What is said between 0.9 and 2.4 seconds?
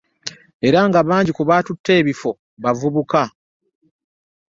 bangi ku baatutte ebifo,